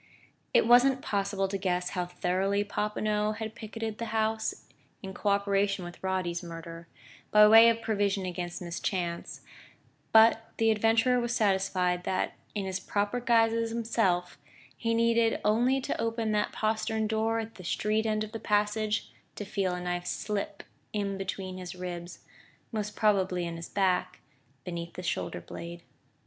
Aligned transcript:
It 0.51 0.65
wasn't 0.65 1.03
possible 1.03 1.47
to 1.47 1.59
guess 1.59 1.91
how 1.91 2.07
thoroughly 2.07 2.63
Popinot 2.63 3.37
had 3.37 3.53
picketed 3.53 3.99
the 3.99 4.05
house, 4.07 4.65
in 5.03 5.13
co 5.13 5.29
operation 5.29 5.85
with 5.85 6.01
Roddy's 6.01 6.41
murderer, 6.41 6.87
by 7.29 7.47
way 7.47 7.69
of 7.69 7.83
provision 7.83 8.25
against 8.25 8.63
mischance; 8.63 9.41
but 10.11 10.49
the 10.57 10.71
adventurer 10.71 11.19
was 11.19 11.35
satisfied 11.35 12.03
that, 12.05 12.33
in 12.55 12.65
his 12.65 12.79
proper 12.79 13.19
guise 13.19 13.53
as 13.53 13.69
himself, 13.69 14.39
he 14.75 14.95
needed 14.95 15.39
only 15.45 15.79
to 15.79 16.01
open 16.01 16.31
that 16.31 16.51
postern 16.51 17.05
door 17.05 17.37
at 17.37 17.53
the 17.53 17.63
street 17.63 18.07
end 18.07 18.23
of 18.23 18.31
the 18.31 18.39
passage, 18.39 19.11
to 19.35 19.45
feel 19.45 19.75
a 19.75 19.79
knife 19.79 20.07
slip 20.07 20.63
in 20.93 21.15
between 21.15 21.59
his 21.59 21.75
ribs 21.75 22.25
most 22.71 22.95
probably 22.95 23.45
in 23.45 23.55
his 23.55 23.69
back, 23.69 24.19
beneath 24.63 24.93
the 24.95 25.03
shoulder 25.03 25.39
blade.... 25.41 25.83